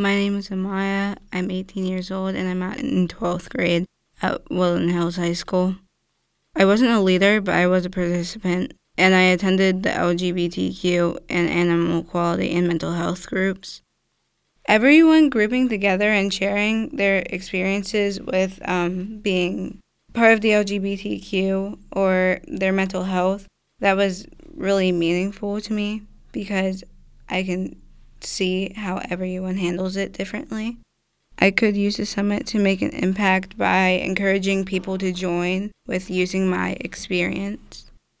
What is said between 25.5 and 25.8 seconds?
to